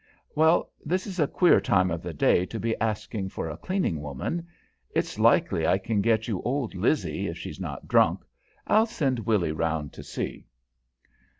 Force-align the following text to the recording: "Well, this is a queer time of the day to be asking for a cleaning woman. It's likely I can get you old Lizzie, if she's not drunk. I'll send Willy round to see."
"Well, 0.33 0.71
this 0.83 1.05
is 1.05 1.19
a 1.19 1.27
queer 1.27 1.61
time 1.61 1.91
of 1.91 2.01
the 2.01 2.11
day 2.11 2.43
to 2.47 2.59
be 2.59 2.75
asking 2.81 3.29
for 3.29 3.47
a 3.47 3.55
cleaning 3.55 4.01
woman. 4.01 4.47
It's 4.95 5.19
likely 5.19 5.67
I 5.67 5.77
can 5.77 6.01
get 6.01 6.27
you 6.27 6.41
old 6.41 6.73
Lizzie, 6.73 7.27
if 7.27 7.37
she's 7.37 7.59
not 7.59 7.87
drunk. 7.87 8.21
I'll 8.65 8.87
send 8.87 9.19
Willy 9.19 9.51
round 9.51 9.93
to 9.93 10.01
see." 10.03 10.47